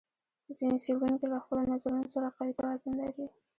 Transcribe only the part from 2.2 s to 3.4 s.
قوي توازن لري.